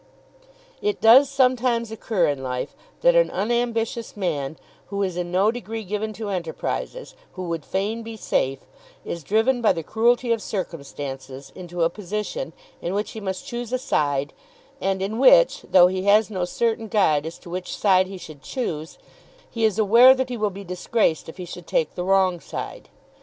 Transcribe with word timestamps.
It 0.81 0.99
does 0.99 1.29
sometimes 1.29 1.91
occur 1.91 2.25
in 2.25 2.41
life 2.41 2.73
that 3.01 3.13
an 3.13 3.29
unambitious 3.29 4.17
man, 4.17 4.57
who 4.87 5.03
is 5.03 5.15
in 5.15 5.31
no 5.31 5.51
degree 5.51 5.83
given 5.83 6.11
to 6.13 6.29
enterprises, 6.31 7.13
who 7.33 7.43
would 7.49 7.63
fain 7.63 8.01
be 8.01 8.17
safe, 8.17 8.61
is 9.05 9.23
driven 9.23 9.61
by 9.61 9.73
the 9.73 9.83
cruelty 9.83 10.31
of 10.31 10.41
circumstances 10.41 11.51
into 11.53 11.83
a 11.83 11.89
position 11.91 12.51
in 12.81 12.95
which 12.95 13.11
he 13.11 13.19
must 13.19 13.45
choose 13.45 13.71
a 13.71 13.77
side, 13.77 14.33
and 14.81 15.03
in 15.03 15.19
which, 15.19 15.61
though 15.69 15.85
he 15.85 16.05
has 16.05 16.31
no 16.31 16.45
certain 16.45 16.87
guide 16.87 17.27
as 17.27 17.37
to 17.37 17.51
which 17.51 17.77
side 17.77 18.07
he 18.07 18.17
should 18.17 18.41
choose, 18.41 18.97
he 19.51 19.65
is 19.65 19.77
aware 19.77 20.15
that 20.15 20.29
he 20.29 20.37
will 20.37 20.49
be 20.49 20.63
disgraced 20.63 21.29
if 21.29 21.37
he 21.37 21.45
should 21.45 21.67
take 21.67 21.93
the 21.93 22.03
wrong 22.03 22.39
side. 22.39 22.89